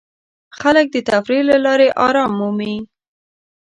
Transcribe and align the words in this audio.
خلک 0.59 0.85
د 0.93 0.97
تفریح 1.09 1.43
له 1.51 1.57
لارې 1.65 1.87
آرام 2.07 2.31
مومي. 2.39 2.75